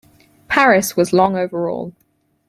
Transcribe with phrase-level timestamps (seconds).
[0.47, 1.93] "Paris" was long overall.